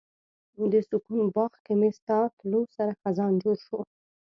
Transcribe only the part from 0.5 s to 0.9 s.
د